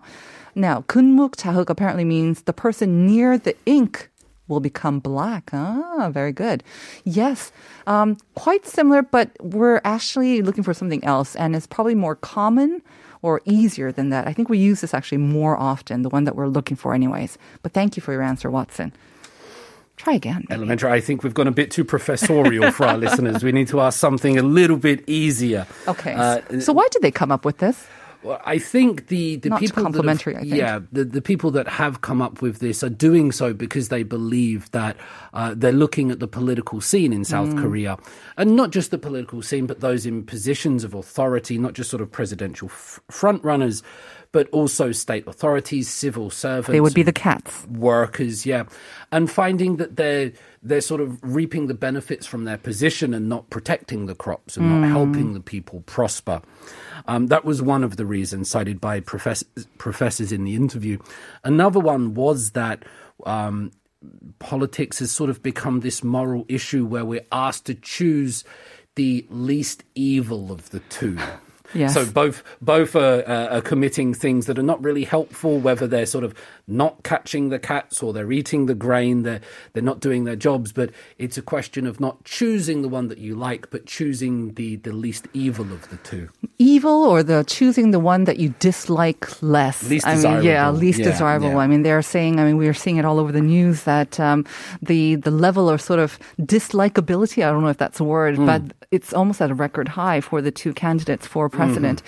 Now, 0.55 0.83
근묵 0.87 1.35
자흑 1.37 1.69
apparently 1.69 2.05
means 2.05 2.43
the 2.43 2.53
person 2.53 3.05
near 3.07 3.37
the 3.37 3.55
ink 3.65 4.09
will 4.47 4.59
become 4.59 4.99
black. 4.99 5.49
Ah, 5.53 6.09
very 6.13 6.31
good. 6.31 6.63
Yes, 7.03 7.51
um, 7.87 8.17
quite 8.35 8.67
similar, 8.67 9.01
but 9.01 9.31
we're 9.41 9.81
actually 9.83 10.41
looking 10.43 10.63
for 10.63 10.73
something 10.73 11.03
else, 11.03 11.35
and 11.35 11.55
it's 11.55 11.65
probably 11.67 11.95
more 11.95 12.15
common 12.15 12.81
or 13.22 13.40
easier 13.44 13.92
than 13.92 14.10
that. 14.10 14.26
I 14.26 14.32
think 14.32 14.48
we 14.48 14.58
use 14.58 14.80
this 14.80 14.94
actually 14.94 15.18
more 15.18 15.56
often, 15.56 16.02
the 16.02 16.08
one 16.08 16.24
that 16.24 16.36
we're 16.36 16.48
looking 16.48 16.76
for, 16.76 16.94
anyways. 16.94 17.38
But 17.62 17.72
thank 17.72 17.96
you 17.96 18.02
for 18.02 18.12
your 18.12 18.22
answer, 18.22 18.50
Watson. 18.50 18.92
Try 19.96 20.14
again. 20.14 20.46
maybe. 20.48 20.54
Elementary, 20.58 20.90
I 20.90 21.00
think 21.00 21.22
we've 21.22 21.34
gone 21.34 21.46
a 21.46 21.52
bit 21.52 21.70
too 21.70 21.84
professorial 21.84 22.72
for 22.72 22.86
our 22.86 22.96
listeners. 23.06 23.44
We 23.44 23.52
need 23.52 23.68
to 23.68 23.80
ask 23.82 23.98
something 23.98 24.38
a 24.38 24.42
little 24.42 24.78
bit 24.78 25.06
easier. 25.06 25.66
Okay. 25.86 26.14
Uh, 26.14 26.60
so 26.60 26.72
why 26.72 26.88
did 26.90 27.02
they 27.02 27.10
come 27.10 27.30
up 27.30 27.44
with 27.44 27.58
this? 27.58 27.86
Well, 28.22 28.40
I 28.44 28.58
think 28.58 29.06
the, 29.06 29.36
the 29.36 29.48
Not 29.48 29.60
people 29.60 29.82
complimentary, 29.82 30.34
have, 30.34 30.44
yeah 30.44 30.80
the, 30.92 31.04
the 31.04 31.22
people 31.22 31.50
that 31.52 31.66
have 31.68 32.02
come 32.02 32.20
up 32.20 32.42
with 32.42 32.58
this 32.58 32.82
are 32.84 32.90
doing 32.90 33.32
so 33.32 33.54
because 33.54 33.88
they 33.88 34.02
believe 34.02 34.70
that 34.72 34.96
uh, 35.32 35.54
they're 35.56 35.72
looking 35.72 36.10
at 36.10 36.20
the 36.20 36.28
political 36.28 36.80
scene 36.80 37.12
in 37.12 37.24
South 37.24 37.48
Mm. 37.50 37.62
Korea. 37.62 37.96
And 38.36 38.56
not 38.56 38.70
just 38.72 38.90
the 38.90 38.98
political 38.98 39.40
scene 39.42 39.66
but 39.66 39.80
those 39.80 40.04
in 40.06 40.24
positions 40.24 40.84
of 40.84 40.92
authority 40.94 41.56
not 41.58 41.72
just 41.72 41.88
sort 41.90 42.02
of 42.02 42.12
presidential 42.12 42.68
f- 42.68 43.00
front 43.10 43.42
runners 43.42 43.82
but 44.32 44.48
also 44.50 44.92
state 44.92 45.26
authorities 45.26 45.88
civil 45.88 46.30
servants 46.30 46.68
They 46.68 46.80
would 46.80 46.94
be 46.94 47.02
the 47.02 47.12
cats. 47.12 47.66
workers, 47.66 48.46
yeah, 48.46 48.64
and 49.10 49.30
finding 49.30 49.76
that 49.76 49.96
they're 49.96 50.32
they're 50.62 50.80
sort 50.80 51.00
of 51.00 51.18
reaping 51.22 51.66
the 51.66 51.74
benefits 51.74 52.26
from 52.26 52.44
their 52.44 52.58
position 52.58 53.14
and 53.14 53.28
not 53.28 53.48
protecting 53.50 54.06
the 54.06 54.14
crops 54.14 54.56
and 54.56 54.82
not 54.82 54.88
helping 54.88 55.32
the 55.32 55.40
people 55.40 55.80
prosper. 55.86 56.42
Um, 57.06 57.28
that 57.28 57.44
was 57.44 57.62
one 57.62 57.82
of 57.82 57.96
the 57.96 58.04
reasons 58.04 58.50
cited 58.50 58.80
by 58.80 59.00
professors, 59.00 59.66
professors 59.78 60.32
in 60.32 60.44
the 60.44 60.54
interview. 60.54 60.98
Another 61.44 61.80
one 61.80 62.14
was 62.14 62.50
that. 62.52 62.84
Um, 63.26 63.72
Politics 64.38 65.00
has 65.00 65.12
sort 65.12 65.28
of 65.28 65.42
become 65.42 65.80
this 65.80 66.02
moral 66.02 66.46
issue 66.48 66.86
where 66.86 67.04
we're 67.04 67.26
asked 67.30 67.66
to 67.66 67.74
choose 67.74 68.44
the 68.94 69.26
least 69.28 69.84
evil 69.94 70.50
of 70.50 70.70
the 70.70 70.80
two. 70.88 71.18
Yes. 71.74 71.94
So 71.94 72.04
both 72.06 72.42
both 72.60 72.96
are, 72.96 73.22
uh, 73.26 73.56
are 73.56 73.60
committing 73.60 74.14
things 74.14 74.46
that 74.46 74.58
are 74.58 74.62
not 74.62 74.82
really 74.82 75.04
helpful. 75.04 75.58
Whether 75.58 75.86
they're 75.86 76.06
sort 76.06 76.24
of 76.24 76.34
not 76.66 77.02
catching 77.02 77.48
the 77.48 77.58
cats 77.58 78.02
or 78.02 78.12
they're 78.12 78.30
eating 78.32 78.66
the 78.66 78.74
grain, 78.74 79.22
they're 79.22 79.40
they're 79.72 79.82
not 79.82 80.00
doing 80.00 80.24
their 80.24 80.36
jobs. 80.36 80.72
But 80.72 80.90
it's 81.18 81.38
a 81.38 81.42
question 81.42 81.86
of 81.86 82.00
not 82.00 82.24
choosing 82.24 82.82
the 82.82 82.88
one 82.88 83.08
that 83.08 83.18
you 83.18 83.34
like, 83.34 83.70
but 83.70 83.86
choosing 83.86 84.54
the 84.54 84.76
the 84.76 84.92
least 84.92 85.28
evil 85.32 85.72
of 85.72 85.88
the 85.90 85.96
two. 85.98 86.28
Evil 86.58 87.04
or 87.04 87.22
the 87.22 87.44
choosing 87.46 87.90
the 87.90 88.00
one 88.00 88.24
that 88.24 88.38
you 88.38 88.54
dislike 88.58 89.40
less. 89.42 89.88
Least 89.88 90.06
I 90.06 90.14
mean, 90.14 90.22
yeah, 90.22 90.40
desirable. 90.40 90.78
least 90.78 90.98
Yeah, 90.98 91.10
desirable. 91.10 91.48
yeah. 91.50 91.56
I 91.58 91.66
mean, 91.66 91.82
they're 91.82 92.02
saying. 92.02 92.38
I 92.40 92.44
mean, 92.44 92.56
we 92.56 92.68
are 92.68 92.74
seeing 92.74 92.96
it 92.96 93.04
all 93.04 93.18
over 93.18 93.32
the 93.32 93.40
news 93.40 93.84
that 93.84 94.18
um, 94.20 94.44
the 94.82 95.14
the 95.16 95.30
level 95.30 95.68
of 95.70 95.80
sort 95.80 96.00
of 96.00 96.18
dislikability. 96.40 97.44
I 97.44 97.50
don't 97.50 97.62
know 97.62 97.68
if 97.68 97.78
that's 97.78 98.00
a 98.00 98.04
word, 98.04 98.36
Hmm. 98.36 98.46
but 98.46 98.62
it's 98.90 99.12
almost 99.12 99.40
at 99.40 99.50
a 99.50 99.54
record 99.54 99.88
high 99.88 100.20
for 100.20 100.42
the 100.42 100.50
two 100.50 100.72
candidates 100.72 101.26
for 101.26 101.48
Mm-hmm. 101.68 102.06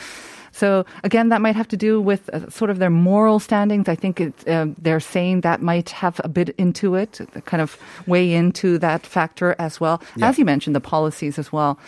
So 0.53 0.85
again, 1.03 1.31
that 1.31 1.41
might 1.41 1.57
have 1.57 1.69
to 1.69 1.77
do 1.77 2.01
with 2.01 2.29
uh, 2.29 2.49
sort 2.51 2.71
of 2.71 2.79
their 2.79 2.91
moral 2.91 3.41
standings. 3.41 3.89
I 3.89 3.95
think 3.95 4.21
it, 4.21 4.47
uh, 4.47 4.67
they're 4.79 5.01
saying 5.01 5.41
that 5.41 5.63
might 5.63 5.91
have 5.91 6.21
a 6.25 6.29
bit 6.29 6.51
into 6.59 6.95
it, 6.95 7.21
kind 7.47 7.63
of 7.63 7.79
weigh 8.07 8.33
into 8.33 8.79
that 8.79 9.07
factor 9.07 9.57
as 9.59 9.81
well. 9.81 10.03
As 10.21 10.39
you 10.39 10.45
mentioned, 10.45 10.77
the 10.77 10.81
policies 10.81 11.39
as 11.39 11.53
well. 11.53 11.79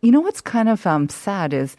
You 0.00 0.12
know 0.12 0.20
what's 0.20 0.40
kind 0.40 0.68
of 0.68 0.86
um, 0.86 1.08
sad 1.08 1.52
is 1.52 1.76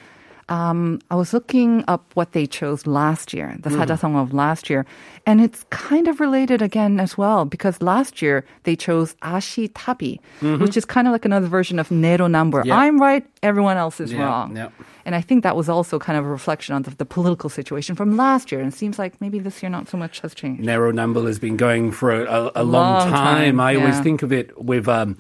um, 0.47 0.99
I 1.09 1.15
was 1.15 1.33
looking 1.33 1.83
up 1.87 2.11
what 2.13 2.33
they 2.33 2.45
chose 2.45 2.85
last 2.85 3.33
year, 3.33 3.55
the 3.59 3.69
mm. 3.69 3.99
Song 3.99 4.15
of 4.15 4.33
last 4.33 4.69
year, 4.69 4.85
and 5.25 5.41
it's 5.41 5.65
kind 5.71 6.07
of 6.07 6.19
related 6.19 6.61
again 6.61 6.99
as 6.99 7.17
well 7.17 7.45
because 7.45 7.81
last 7.81 8.21
year 8.21 8.45
they 8.63 8.75
chose 8.75 9.15
Ashitabi, 9.23 10.19
mm-hmm. 10.41 10.61
which 10.61 10.77
is 10.77 10.85
kind 10.85 11.07
of 11.07 11.11
like 11.11 11.25
another 11.25 11.47
version 11.47 11.79
of 11.79 11.89
Naeronambul. 11.89 12.69
I'm 12.71 13.01
right, 13.01 13.25
everyone 13.41 13.77
else 13.77 13.99
is 13.99 14.13
wrong. 14.13 14.57
And 15.05 15.15
I 15.15 15.21
think 15.21 15.43
that 15.43 15.55
was 15.55 15.69
also 15.69 15.99
kind 15.99 16.17
of 16.17 16.25
a 16.25 16.29
reflection 16.29 16.75
on 16.75 16.81
the, 16.81 16.91
the, 16.91 17.05
political 17.05 17.47
situation 17.47 17.95
from 17.95 18.17
last 18.17 18.51
year. 18.51 18.59
And 18.59 18.73
it 18.73 18.75
seems 18.75 18.97
like 18.97 19.21
maybe 19.21 19.37
this 19.37 19.61
year 19.61 19.69
not 19.69 19.87
so 19.87 19.97
much 19.97 20.19
has 20.21 20.33
changed. 20.33 20.63
Naeronambul 20.63 21.27
has 21.27 21.37
been 21.37 21.57
going 21.57 21.91
for 21.91 22.11
a, 22.11 22.25
a, 22.25 22.51
a 22.55 22.63
long, 22.63 22.93
long, 22.93 23.09
time. 23.11 23.11
time. 23.11 23.59
I 23.59 23.75
always 23.75 23.99
think 23.99 24.23
of 24.23 24.31
it 24.31 24.61
with. 24.61 24.87
Um, 24.87 25.17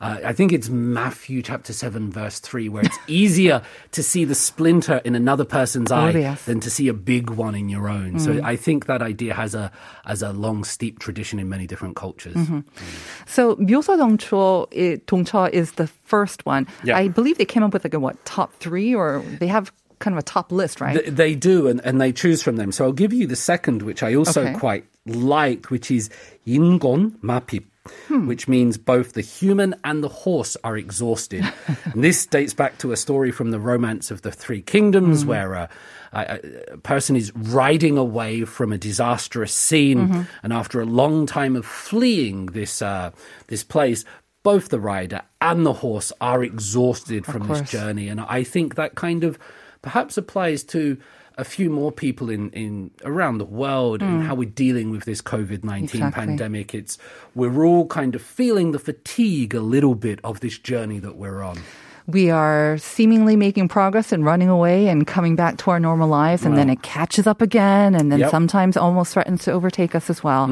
uh, 0.00 0.18
I 0.24 0.32
think 0.32 0.52
it's 0.52 0.68
Matthew 0.68 1.42
chapter 1.42 1.72
7, 1.72 2.10
verse 2.10 2.38
3, 2.40 2.68
where 2.68 2.84
it's 2.84 2.98
easier 3.06 3.62
to 3.92 4.02
see 4.02 4.24
the 4.24 4.34
splinter 4.34 5.00
in 5.04 5.14
another 5.14 5.44
person's 5.44 5.92
oh, 5.92 5.96
eye 5.96 6.10
yes. 6.10 6.44
than 6.44 6.60
to 6.60 6.70
see 6.70 6.88
a 6.88 6.94
big 6.94 7.30
one 7.30 7.54
in 7.54 7.68
your 7.68 7.88
own. 7.88 8.14
Mm. 8.14 8.20
So 8.20 8.40
I 8.44 8.56
think 8.56 8.86
that 8.86 9.02
idea 9.02 9.34
has 9.34 9.54
a, 9.54 9.70
has 10.04 10.22
a 10.22 10.32
long, 10.32 10.64
steep 10.64 10.98
tradition 10.98 11.38
in 11.38 11.48
many 11.48 11.66
different 11.66 11.96
cultures. 11.96 12.36
Mm-hmm. 12.36 12.58
Mm. 12.58 13.26
So 13.26 13.56
묘소 13.56 14.66
eh, 14.72 15.50
is 15.52 15.72
the 15.72 15.86
first 15.86 16.46
one. 16.46 16.66
Yeah. 16.84 16.96
I 16.96 17.08
believe 17.08 17.38
they 17.38 17.44
came 17.44 17.62
up 17.62 17.72
with 17.72 17.84
like 17.84 17.94
a 17.94 18.00
what, 18.00 18.22
top 18.24 18.52
three 18.60 18.94
or 18.94 19.22
they 19.40 19.46
have 19.46 19.72
kind 19.98 20.14
of 20.14 20.18
a 20.18 20.22
top 20.22 20.52
list, 20.52 20.80
right? 20.80 21.04
They 21.06 21.34
do, 21.34 21.68
and, 21.68 21.80
and 21.84 22.00
they 22.00 22.12
choose 22.12 22.42
from 22.42 22.56
them. 22.56 22.72
So 22.72 22.84
I'll 22.84 22.92
give 22.92 23.12
you 23.12 23.26
the 23.26 23.36
second, 23.36 23.82
which 23.82 24.02
I 24.02 24.14
also 24.14 24.42
okay. 24.42 24.54
quite 24.54 24.84
like, 25.06 25.70
which 25.70 25.90
is 25.90 26.10
Ingon 26.46 27.18
Mapip. 27.20 27.64
마핍. 28.08 28.26
which 28.26 28.48
means 28.48 28.78
both 28.78 29.12
the 29.12 29.20
human 29.20 29.74
and 29.84 30.02
the 30.02 30.08
horse 30.08 30.56
are 30.64 30.76
exhausted. 30.76 31.44
and 31.84 32.04
this 32.04 32.26
dates 32.26 32.54
back 32.54 32.78
to 32.78 32.92
a 32.92 32.96
story 32.96 33.30
from 33.30 33.50
the 33.50 33.60
Romance 33.60 34.10
of 34.10 34.22
the 34.22 34.32
Three 34.32 34.62
Kingdoms, 34.62 35.22
hmm. 35.22 35.28
where 35.28 35.54
uh, 35.54 35.66
a, 36.12 36.20
a, 36.20 36.72
a 36.74 36.78
person 36.78 37.16
is 37.16 37.34
riding 37.34 37.96
away 37.98 38.44
from 38.44 38.72
a 38.72 38.78
disastrous 38.78 39.52
scene, 39.52 40.08
mm-hmm. 40.08 40.22
and 40.42 40.52
after 40.52 40.80
a 40.80 40.86
long 40.86 41.26
time 41.26 41.56
of 41.56 41.66
fleeing 41.66 42.46
this 42.46 42.82
uh, 42.82 43.10
this 43.48 43.64
place, 43.64 44.04
both 44.42 44.68
the 44.68 44.78
rider 44.78 45.22
and 45.40 45.66
the 45.66 45.72
horse 45.72 46.12
are 46.20 46.44
exhausted 46.44 47.26
from 47.26 47.48
this 47.48 47.68
journey. 47.68 48.08
And 48.08 48.20
I 48.20 48.44
think 48.44 48.76
that 48.76 48.94
kind 48.94 49.24
of 49.24 49.38
perhaps 49.86 50.16
applies 50.18 50.60
to 50.74 50.96
a 51.38 51.44
few 51.44 51.68
more 51.70 51.92
people 51.92 52.28
in, 52.36 52.50
in 52.50 52.90
around 53.04 53.38
the 53.38 53.44
world 53.62 54.02
and 54.02 54.24
how 54.26 54.34
we're 54.34 54.48
dealing 54.66 54.88
with 54.90 55.04
this 55.04 55.20
COVID 55.22 55.62
nineteen 55.64 56.00
Hmm. 56.00 56.06
Exactly. 56.08 56.26
pandemic. 56.26 56.74
It's 56.74 56.98
we're 57.34 57.64
all 57.64 57.86
kind 57.86 58.14
of 58.16 58.22
feeling 58.22 58.72
the 58.72 58.78
fatigue 58.90 59.54
a 59.54 59.60
little 59.74 59.94
bit 59.94 60.18
of 60.24 60.40
this 60.40 60.56
journey 60.70 60.98
that 61.06 61.16
we're 61.22 61.42
on. 61.50 61.58
we 62.08 62.30
are 62.30 62.78
seemingly 62.78 63.34
making 63.36 63.66
progress 63.68 64.12
and 64.14 64.24
running 64.24 64.48
away 64.48 64.86
and 64.92 64.98
coming 65.16 65.34
back 65.42 65.54
to 65.58 65.70
our 65.72 65.80
normal 65.80 66.08
lives 66.08 66.42
and 66.46 66.54
then 66.58 66.70
it 66.70 66.80
catches 66.82 67.26
up 67.26 67.40
again 67.42 67.90
and 67.98 68.06
then 68.12 68.20
Yep. 68.20 68.30
sometimes 68.30 68.76
almost 68.76 69.12
threatens 69.14 69.42
to 69.46 69.50
overtake 69.58 69.92
us 69.98 70.06
as 70.14 70.22
well 70.22 70.44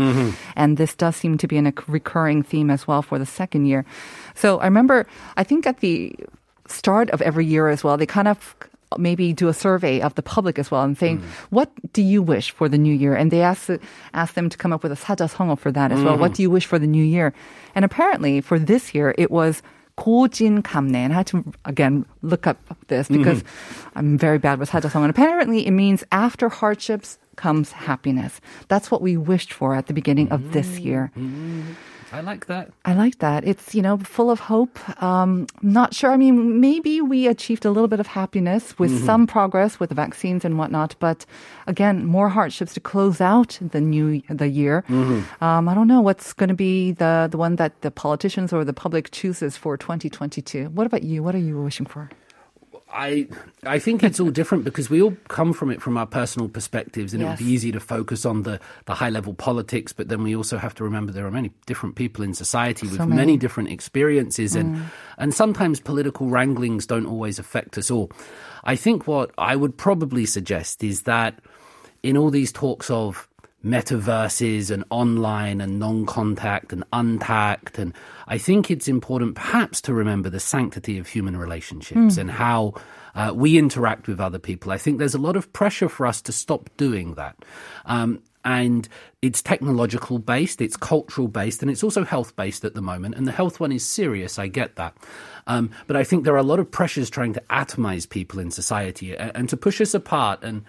and 0.57 0.77
this 0.83 0.93
does 1.03 1.15
seem 1.23 1.39
to 1.39 1.47
be 1.47 1.57
a 1.59 1.73
recurring 1.87 2.43
theme 2.43 2.71
as 2.77 2.83
well 2.89 3.03
for 3.03 3.17
the 3.23 3.27
second 3.41 3.67
year 3.71 3.85
so 4.35 4.59
i 4.59 4.67
remember 4.73 5.07
i 5.41 5.45
think 5.49 5.61
at 5.73 5.79
the 5.79 5.95
start 6.67 7.07
of 7.15 7.23
every 7.23 7.47
year 7.47 7.69
as 7.71 7.85
well 7.85 7.97
they 7.97 8.07
kind 8.19 8.27
of 8.27 8.57
maybe 8.98 9.34
do 9.34 9.48
a 9.48 9.54
survey 9.54 10.02
of 10.02 10.16
the 10.16 10.24
public 10.24 10.58
as 10.58 10.72
well 10.72 10.82
and 10.82 10.98
saying 10.98 11.22
what 11.52 11.70
do 11.94 12.02
you 12.02 12.24
wish 12.24 12.50
for 12.50 12.68
the 12.68 12.78
new 12.78 12.94
year 12.94 13.14
and 13.16 13.30
they 13.30 13.42
ask 13.42 13.70
ask 14.16 14.34
them 14.34 14.50
to 14.50 14.58
come 14.58 14.74
up 14.74 14.82
with 14.82 14.92
a 14.92 14.96
사자성어 14.96 15.58
for 15.60 15.72
that 15.72 15.92
as 15.92 16.02
well 16.02 16.18
what 16.18 16.34
do 16.34 16.42
you 16.42 16.50
wish 16.50 16.66
for 16.66 16.80
the 16.80 16.88
new 16.88 17.04
year 17.04 17.32
and 17.76 17.86
apparently 17.86 18.42
for 18.42 18.58
this 18.58 18.96
year 18.96 19.14
it 19.18 19.30
was 19.30 19.62
고진감래. 20.00 20.96
And 20.96 21.14
I 21.14 21.18
had 21.18 21.28
to, 21.28 21.44
again, 21.66 22.06
look 22.22 22.48
up 22.48 22.58
this 22.88 23.10
because 23.10 23.44
I'm 23.96 24.18
very 24.18 24.38
bad 24.38 24.58
with 24.58 24.72
사자성어. 24.72 25.04
And 25.04 25.10
apparently 25.10 25.68
it 25.68 25.72
means 25.72 26.04
after 26.12 26.48
hardships 26.48 27.20
comes 27.36 27.72
happiness. 27.72 28.40
That's 28.70 28.90
what 28.90 29.02
we 29.02 29.18
wished 29.18 29.52
for 29.52 29.76
at 29.76 29.88
the 29.88 29.94
beginning 29.94 30.32
of 30.32 30.54
this 30.54 30.80
year. 30.80 31.12
I 32.15 32.21
like 32.21 32.47
that. 32.47 32.71
I 32.85 32.95
like 32.95 33.19
that. 33.19 33.45
It's, 33.45 33.75
you 33.75 33.83
know, 33.83 33.99
full 33.99 34.31
of 34.31 34.39
hope. 34.41 34.79
Um, 35.03 35.47
not 35.63 35.95
sure. 35.95 36.13
I 36.13 36.17
mean, 36.17 36.61
maybe 36.61 37.01
we 37.01 37.27
achieved 37.27 37.65
a 37.65 37.71
little 37.71 37.89
bit 37.89 37.99
of 38.01 38.07
happiness 38.07 38.79
with 38.79 38.93
some 39.05 39.27
progress 39.27 39.81
with 39.81 39.89
the 39.89 39.97
vaccines 39.97 40.45
and 40.45 40.57
whatnot, 40.57 40.95
but 41.01 41.27
again, 41.67 42.07
more 42.07 42.29
hardships 42.29 42.73
to 42.75 42.81
close 42.81 43.21
out 43.21 43.59
the 43.61 43.81
new 43.81 44.23
the 44.29 44.49
year. 44.49 44.85
Um, 45.41 45.69
I 45.69 45.75
don't 45.75 45.89
know 45.89 46.01
what's 46.01 46.33
going 46.33 46.49
to 46.49 46.55
be 46.69 46.93
the 46.93 47.29
the 47.31 47.39
one 47.39 47.57
that 47.57 47.73
the 47.83 47.91
politicians 47.91 48.53
or 48.53 48.65
the 48.65 48.73
public 48.85 49.11
chooses 49.11 49.57
for 49.57 49.77
2022. 49.77 50.67
What 50.77 50.87
about 50.87 51.03
you? 51.03 51.23
What 51.23 51.35
are 51.35 51.39
you 51.49 51.61
wishing 51.61 51.87
for? 51.87 52.11
I 52.95 53.27
I 53.65 53.79
think 53.79 54.05
it's 54.05 54.21
all 54.21 54.31
different 54.31 54.65
because 54.65 54.89
we 54.89 55.03
all 55.03 55.17
come 55.29 55.53
from 55.53 55.71
it 55.71 55.83
from 55.83 55.99
our 55.99 56.07
personal 56.07 56.49
perspectives, 56.49 57.13
and 57.13 57.23
it 57.23 57.27
would 57.27 57.39
be 57.39 57.45
easy 57.45 57.73
to 57.73 57.81
focus 57.81 58.25
on 58.25 58.45
the 58.45 58.61
the 58.87 58.95
high 58.95 59.11
level 59.11 59.35
politics. 59.35 59.93
But 59.93 60.09
then 60.09 60.23
we 60.23 60.37
also 60.37 60.59
have 60.59 60.75
to 60.77 60.85
remember 60.85 61.13
there 61.13 61.27
are 61.27 61.31
many 61.31 61.51
different 61.67 61.97
people 61.97 62.25
in 62.25 62.35
society 62.35 62.87
with 62.87 62.99
So 62.99 63.07
many 63.07 63.17
many. 63.17 63.37
different 63.37 63.71
experiences, 63.71 64.55
and 64.55 64.77
mm. 64.77 64.83
and 65.19 65.35
sometimes 65.35 65.81
political 65.81 66.29
wranglings 66.29 66.87
don't 66.87 67.07
always 67.07 67.39
affect 67.39 67.77
us 67.77 67.91
all. 67.91 68.13
I 68.63 68.77
think 68.77 69.07
what 69.07 69.33
I 69.37 69.57
would 69.57 69.77
probably 69.77 70.25
suggest 70.25 70.85
is 70.85 71.03
that 71.03 71.41
in 72.03 72.17
all 72.17 72.31
these 72.31 72.53
talks 72.53 72.91
of 72.91 73.29
metaverses 73.65 74.71
and 74.71 74.85
online 74.91 75.61
and 75.61 75.79
non-contact 75.79 76.73
and 76.73 76.85
untact 76.93 77.79
and 77.79 77.95
I 78.27 78.39
think 78.39 78.71
it's 78.71 78.89
important 78.89 79.35
perhaps 79.35 79.81
to 79.83 79.95
remember 79.95 80.31
the 80.31 80.41
sanctity 80.41 80.99
of 80.99 81.09
human 81.09 81.37
relationships 81.37 82.17
and 82.17 82.31
how 82.31 82.75
uh, 83.15 83.33
we 83.35 83.59
interact 83.59 84.09
with 84.09 84.21
other 84.21 84.39
people. 84.39 84.73
I 84.73 84.79
think 84.79 84.99
there's 84.99 85.15
a 85.15 85.19
lot 85.19 85.37
of 85.37 85.53
pressure 85.53 85.89
for 85.89 86.07
us 86.07 86.23
to 86.23 86.33
stop 86.33 86.71
doing 86.77 87.15
that. 87.15 87.37
Um, 87.85 88.23
and 88.45 88.89
it's 89.23 89.41
technological 89.41 90.19
based, 90.19 90.61
it's 90.61 90.77
cultural 90.77 91.29
based, 91.29 91.63
and 91.63 91.71
it's 91.71 91.83
also 91.83 92.05
health 92.05 92.37
based 92.37 92.65
at 92.65 92.75
the 92.75 92.83
moment. 92.83 93.15
And 93.15 93.27
the 93.27 93.33
health 93.33 93.59
one 93.59 93.73
is 93.73 93.87
serious, 93.87 94.39
I 94.39 94.49
get 94.49 94.77
that. 94.77 94.95
Um, 95.47 95.71
but 95.87 95.97
I 95.97 96.05
think 96.05 96.25
there 96.25 96.35
are 96.35 96.39
a 96.39 96.43
lot 96.43 96.61
of 96.61 96.71
pressures 96.71 97.09
trying 97.09 97.33
to 97.35 97.43
atomize 97.51 98.09
people 98.09 98.39
in 98.41 98.51
society 98.51 99.17
and, 99.17 99.33
and 99.35 99.49
to 99.49 99.57
push 99.57 99.81
us 99.81 99.95
apart. 99.95 100.41
And 100.43 100.65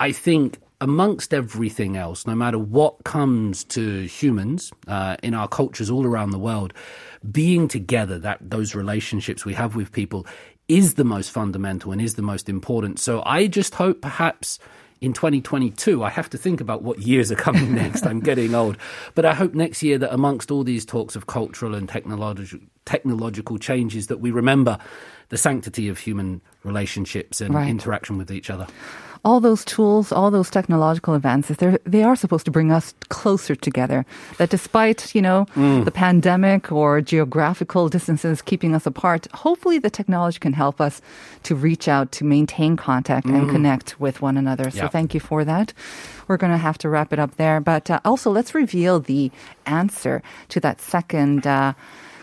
I 0.00 0.10
think 0.10 0.58
amongst 0.80 1.34
everything 1.34 1.96
else, 1.96 2.26
no 2.26 2.34
matter 2.34 2.58
what 2.58 3.04
comes 3.04 3.64
to 3.64 4.02
humans 4.06 4.72
uh, 4.88 5.16
in 5.22 5.34
our 5.34 5.48
cultures 5.48 5.90
all 5.90 6.06
around 6.06 6.30
the 6.30 6.38
world, 6.38 6.72
being 7.30 7.68
together, 7.68 8.18
that 8.18 8.38
those 8.40 8.74
relationships 8.74 9.44
we 9.44 9.54
have 9.54 9.76
with 9.76 9.92
people 9.92 10.26
is 10.68 10.94
the 10.94 11.04
most 11.04 11.30
fundamental 11.30 11.92
and 11.92 12.00
is 12.00 12.14
the 12.14 12.22
most 12.22 12.48
important. 12.48 12.98
So 12.98 13.22
I 13.26 13.46
just 13.46 13.74
hope 13.74 14.00
perhaps 14.00 14.58
in 15.00 15.12
2022, 15.14 16.04
I 16.04 16.10
have 16.10 16.28
to 16.30 16.38
think 16.38 16.60
about 16.60 16.82
what 16.82 16.98
years 17.00 17.32
are 17.32 17.36
coming 17.36 17.74
next. 17.82 18.06
I'm 18.06 18.20
getting 18.20 18.54
old. 18.54 18.76
But 19.14 19.24
I 19.24 19.34
hope 19.34 19.54
next 19.54 19.82
year 19.82 19.98
that 19.98 20.12
amongst 20.12 20.50
all 20.50 20.62
these 20.62 20.84
talks 20.84 21.16
of 21.16 21.26
cultural 21.26 21.74
and 21.74 21.88
technological, 21.88 22.60
technological 22.84 23.58
changes 23.58 24.08
that 24.08 24.18
we 24.18 24.30
remember 24.30 24.78
the 25.30 25.38
sanctity 25.38 25.88
of 25.88 25.98
human 25.98 26.40
relationships 26.64 27.40
and 27.40 27.54
Right. 27.54 27.68
interaction 27.68 28.18
with 28.18 28.30
each 28.30 28.50
other. 28.50 28.66
All 29.24 29.40
those 29.40 29.64
tools, 29.64 30.12
all 30.12 30.30
those 30.30 30.50
technological 30.50 31.14
advances, 31.14 31.56
they're, 31.58 31.78
they 31.84 32.02
are 32.02 32.16
supposed 32.16 32.44
to 32.46 32.50
bring 32.50 32.72
us 32.72 32.94
closer 33.08 33.54
together. 33.54 34.06
That 34.38 34.50
despite, 34.50 35.14
you 35.14 35.22
know, 35.22 35.46
the 35.84 35.90
pandemic 35.90 36.72
or 36.72 37.00
geographical 37.00 37.88
distances 37.88 38.40
keeping 38.42 38.74
us 38.74 38.86
apart, 38.86 39.26
hopefully 39.32 39.78
the 39.78 39.90
technology 39.90 40.38
can 40.38 40.54
help 40.54 40.80
us 40.80 41.02
to 41.42 41.54
reach 41.54 41.86
out, 41.88 42.12
to 42.12 42.24
maintain 42.24 42.76
contact 42.76 43.26
and 43.26 43.50
connect 43.50 44.00
with 44.00 44.22
one 44.22 44.36
another. 44.36 44.70
So 44.70 44.88
thank 44.88 45.12
you 45.14 45.20
for 45.20 45.44
that. 45.44 45.72
We're 46.28 46.38
going 46.38 46.52
to 46.52 46.58
have 46.58 46.78
to 46.78 46.88
wrap 46.88 47.12
it 47.12 47.18
up 47.18 47.36
there. 47.36 47.60
But 47.60 47.90
uh, 47.90 48.00
also, 48.04 48.30
let's 48.30 48.54
reveal 48.54 49.00
the 49.00 49.30
answer 49.66 50.22
to 50.48 50.60
that 50.60 50.80
second 50.80 51.46
uh, 51.46 51.74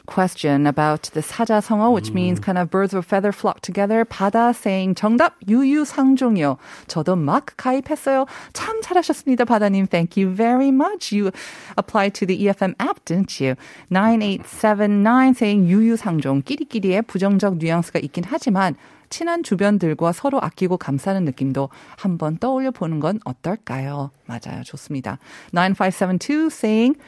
question 0.07 0.65
about 0.65 1.11
the 1.11 1.21
사자성어, 1.21 1.93
which 1.93 2.11
means 2.11 2.39
kind 2.39 2.57
of 2.57 2.71
birds 2.71 2.95
of 2.95 3.05
feather 3.05 3.31
flock 3.31 3.61
together. 3.61 4.03
바다 4.03 4.49
saying 4.55 4.95
정답 4.95 5.35
유유상종이요. 5.47 6.57
저도 6.87 7.15
막 7.15 7.45
가입했어요. 7.57 8.25
참 8.53 8.81
잘하셨습니다, 8.81 9.45
바다님. 9.45 9.85
Thank 9.87 10.17
you 10.17 10.33
very 10.33 10.69
much. 10.69 11.13
You 11.13 11.31
applied 11.77 12.15
to 12.15 12.25
the 12.25 12.35
EFM 12.35 12.73
app, 12.81 13.05
didn't 13.05 13.39
you? 13.39 13.55
9879 13.91 15.35
saying 15.35 15.69
유유상종. 15.69 16.41
끼리끼리의 16.41 17.03
부정적 17.03 17.57
뉘앙스가 17.57 17.99
있긴 17.99 18.23
하지만 18.25 18.75
친한 19.09 19.43
주변들과 19.43 20.11
서로 20.11 20.41
아끼고 20.41 20.77
감싸는 20.77 21.23
느낌도 21.25 21.69
한번 21.95 22.37
떠올려 22.37 22.71
보는 22.71 22.99
건 22.99 23.19
어떨까요? 23.23 24.11
맞아요. 24.25 24.63
좋습니다. 24.65 25.19
9572 25.53 26.47
saying 26.47 26.99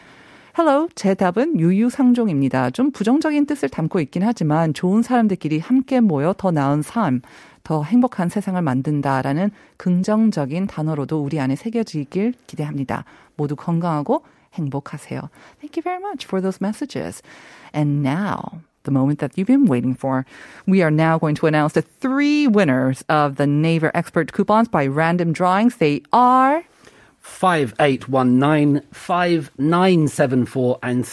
Hello, 0.58 0.88
제 0.94 1.14
답은 1.14 1.58
유유상종입니다. 1.58 2.70
좀 2.70 2.92
부정적인 2.92 3.46
뜻을 3.46 3.68
담고 3.68 4.00
있긴 4.00 4.22
하지만 4.22 4.72
좋은 4.72 5.02
사람들끼리 5.02 5.58
함께 5.58 6.00
모여 6.00 6.34
더 6.36 6.50
나은 6.50 6.82
삶, 6.82 7.22
더 7.64 7.82
행복한 7.82 8.28
세상을 8.28 8.60
만든다라는 8.60 9.50
긍정적인 9.78 10.66
단어로도 10.66 11.22
우리 11.22 11.40
안에 11.40 11.56
새겨지길 11.56 12.34
기대합니다. 12.46 13.04
모두 13.36 13.56
건강하고 13.56 14.22
행복하세요. 14.54 15.20
Thank 15.60 15.76
you 15.76 15.82
very 15.82 16.00
much 16.00 16.26
for 16.26 16.40
those 16.40 16.60
messages. 16.60 17.22
And 17.74 18.06
now, 18.06 18.60
the 18.84 18.92
moment 18.92 19.18
that 19.18 19.36
you've 19.36 19.48
been 19.48 19.66
waiting 19.66 19.94
for. 19.94 20.24
We 20.66 20.82
are 20.82 20.90
now 20.90 21.18
going 21.18 21.34
to 21.36 21.46
announce 21.46 21.72
the 21.72 21.82
three 21.82 22.46
winners 22.46 23.02
of 23.08 23.36
the 23.36 23.46
Naver 23.46 23.90
Expert 23.94 24.32
coupons 24.32 24.68
by 24.68 24.86
random 24.86 25.32
drawings. 25.32 25.76
They 25.76 26.02
are 26.12 26.64
5819 27.29 28.81
5974 28.91 30.79
and 30.83 31.05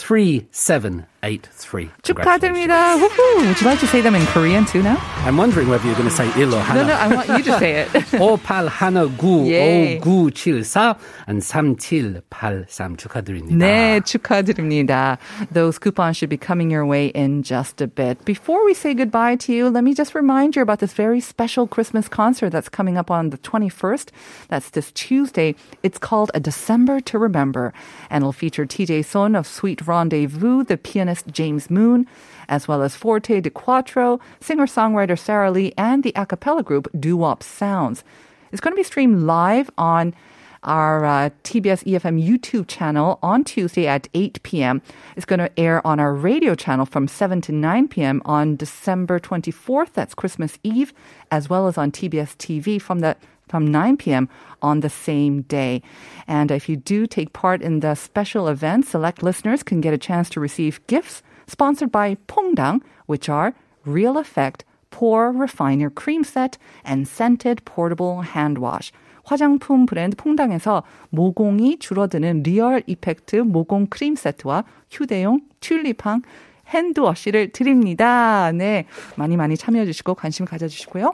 3783. 1.21 1.89
축하드립니다. 2.01 2.95
Woohoo. 2.97 3.45
Would 3.45 3.61
you 3.61 3.67
like 3.67 3.79
to 3.79 3.87
say 3.87 4.01
them 4.01 4.15
in 4.15 4.25
Korean 4.33 4.65
too 4.65 4.81
now? 4.81 4.97
I'm 5.25 5.37
wondering 5.37 5.69
whether 5.69 5.85
you're 5.85 5.95
going 5.95 6.09
to 6.09 6.15
say 6.15 6.25
il 6.35 6.49
or 6.53 6.57
No, 6.57 6.63
hana. 6.63 6.83
no, 6.87 6.93
I 6.95 7.07
want 7.13 7.29
you 7.29 7.43
to 7.43 7.59
say 7.59 7.81
it. 7.85 7.89
5819 8.17 9.45
예. 9.51 9.99
5974 10.01 10.95
and 11.27 11.43
3783 11.43 12.97
축하드립니다. 12.97 13.55
네, 13.55 14.01
축하드립니다. 14.01 15.19
Those 15.53 15.77
coupons 15.77 16.17
should 16.17 16.29
be 16.29 16.37
coming 16.37 16.71
your 16.71 16.85
way 16.87 17.07
in 17.13 17.43
just 17.43 17.81
a 17.81 17.87
bit. 17.87 18.25
Before 18.25 18.65
we 18.65 18.73
say 18.73 18.95
goodbye 18.95 19.35
to 19.45 19.53
you, 19.53 19.69
let 19.69 19.83
me 19.83 19.93
just 19.93 20.15
remind 20.15 20.55
you 20.55 20.63
about 20.63 20.79
this 20.79 20.93
very 20.93 21.19
special 21.21 21.67
Christmas 21.67 22.07
concert 22.07 22.49
that's 22.49 22.69
coming 22.69 22.97
up 22.97 23.11
on 23.11 23.29
the 23.29 23.37
21st. 23.37 24.09
That's 24.49 24.71
this 24.71 24.91
Tuesday. 24.93 25.53
It's 25.83 25.99
called 25.99 26.31
A 26.33 26.39
December 26.39 26.99
to 27.01 27.19
Remember, 27.19 27.73
and 28.09 28.23
it'll 28.23 28.33
feature 28.33 28.65
TJ 28.65 29.05
Son 29.05 29.35
of 29.35 29.45
Sweet 29.45 29.85
Rendezvous, 29.85 30.63
the 30.63 30.77
pianist 30.77 31.04
James 31.30 31.70
Moon, 31.70 32.06
as 32.48 32.68
well 32.68 32.82
as 32.82 32.94
Forte 32.96 33.40
di 33.40 33.50
Quattro, 33.50 34.20
singer-songwriter 34.40 35.18
Sarah 35.18 35.50
Lee, 35.50 35.72
and 35.76 36.02
the 36.02 36.12
a 36.14 36.26
cappella 36.26 36.62
group 36.62 36.88
Doo 36.98 37.16
Wop 37.16 37.42
Sounds. 37.42 38.04
It's 38.52 38.60
going 38.60 38.72
to 38.72 38.76
be 38.76 38.82
streamed 38.82 39.22
live 39.22 39.70
on 39.76 40.14
our 40.62 41.04
uh, 41.04 41.30
TBS 41.44 41.84
EFM 41.84 42.22
YouTube 42.22 42.66
channel 42.66 43.18
on 43.22 43.44
Tuesday 43.44 43.86
at 43.86 44.08
8 44.14 44.42
p.m. 44.42 44.82
It's 45.16 45.26
going 45.26 45.38
to 45.38 45.58
air 45.58 45.86
on 45.86 46.00
our 46.00 46.12
radio 46.12 46.54
channel 46.54 46.84
from 46.84 47.08
7 47.08 47.40
to 47.42 47.52
9 47.52 47.88
p.m. 47.88 48.20
on 48.24 48.56
December 48.56 49.18
24th. 49.20 49.92
That's 49.92 50.14
Christmas 50.14 50.58
Eve, 50.62 50.92
as 51.30 51.48
well 51.48 51.68
as 51.68 51.78
on 51.78 51.92
TBS 51.92 52.36
TV 52.36 52.80
from 52.80 52.98
the 52.98 53.16
from 53.47 53.67
9 53.67 53.97
p.m. 53.97 54.29
on 54.61 54.79
the 54.79 54.89
same 54.89 55.41
day. 55.43 55.81
And 56.27 56.51
if 56.51 56.69
you 56.69 56.77
do 56.77 57.05
take 57.05 57.33
part 57.33 57.61
in 57.61 57.81
the 57.81 57.95
special 57.95 58.47
event, 58.47 58.85
select 58.85 59.21
listeners 59.21 59.63
can 59.63 59.81
get 59.81 59.93
a 59.93 59.97
chance 59.97 60.29
to 60.31 60.39
receive 60.39 60.85
gifts 60.87 61.21
sponsored 61.47 61.91
by 61.91 62.15
Pongdang, 62.27 62.81
which 63.07 63.27
are 63.27 63.53
Real 63.85 64.17
Effect 64.17 64.63
Pore 64.89 65.31
Refiner 65.31 65.89
Cream 65.89 66.23
Set 66.23 66.57
and 66.85 67.07
Scented 67.07 67.65
Portable 67.65 68.21
Hand 68.21 68.57
Wash. 68.57 68.91
화장품 69.23 69.85
브랜드 69.85 70.15
퐁당에서 70.17 70.83
모공이 71.09 71.77
줄어드는 71.77 72.43
리얼 72.43 72.81
이펙트 72.87 73.35
모공 73.37 73.87
크림 73.87 74.15
세트와 74.15 74.63
휴대용 74.89 75.41
튤립향 75.59 76.23
핸드워시를 76.71 77.51
드립니다. 77.51 78.51
네. 78.53 78.85
많이 79.15 79.35
많이 79.35 79.57
참여해 79.57 79.85
주시고 79.85 80.15
관심 80.15 80.45
가져 80.45 80.67
주시고요. 80.67 81.13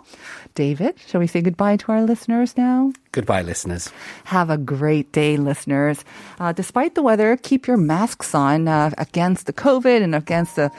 David, 0.54 0.96
shall 1.08 1.20
we 1.20 1.28
say 1.28 1.42
goodbye 1.42 1.78
to 1.78 1.92
our 1.92 2.04
listeners 2.04 2.56
now? 2.58 2.92
Goodbye, 3.12 3.42
listeners. 3.42 3.92
Have 4.26 4.50
a 4.52 4.58
great 4.58 5.12
day, 5.12 5.38
listeners. 5.38 6.06
Uh, 6.40 6.54
despite 6.54 6.94
the 6.94 7.02
weather, 7.02 7.38
keep 7.38 7.68
your 7.68 7.78
masks 7.78 8.36
on 8.36 8.68
uh, 8.68 8.92
against 8.98 9.48
the 9.48 9.54
COVID 9.54 10.04
and 10.04 10.14
against 10.14 10.56
the 10.56 10.70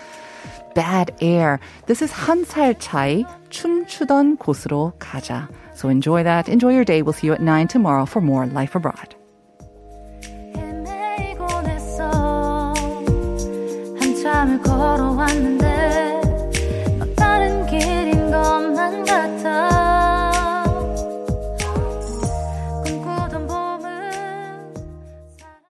bad 0.74 1.10
air. 1.20 1.58
This 1.86 2.02
is 2.02 2.12
한 2.12 2.44
살 2.44 2.74
차이 2.78 3.24
춤추던 3.50 4.38
곳으로 4.38 4.92
가자. 5.00 5.48
So 5.74 5.88
enjoy 5.88 6.22
that. 6.24 6.48
Enjoy 6.48 6.72
your 6.72 6.84
day. 6.84 7.02
We'll 7.02 7.12
see 7.14 7.26
you 7.26 7.32
at 7.32 7.42
9 7.42 7.68
tomorrow 7.68 8.04
for 8.06 8.20
more 8.20 8.46
Life 8.46 8.74
Abroad. 8.74 9.14
걸어왔는데 14.83 15.72